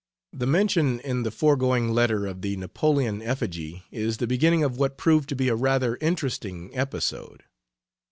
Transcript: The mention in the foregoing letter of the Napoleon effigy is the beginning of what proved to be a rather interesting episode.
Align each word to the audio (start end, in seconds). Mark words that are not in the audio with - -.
The 0.33 0.47
mention 0.47 0.99
in 1.01 1.21
the 1.21 1.29
foregoing 1.29 1.89
letter 1.91 2.25
of 2.25 2.41
the 2.41 2.57
Napoleon 2.57 3.21
effigy 3.21 3.83
is 3.91 4.17
the 4.17 4.25
beginning 4.25 4.63
of 4.63 4.79
what 4.79 4.97
proved 4.97 5.29
to 5.29 5.35
be 5.35 5.47
a 5.47 5.55
rather 5.55 5.95
interesting 6.01 6.75
episode. 6.75 7.43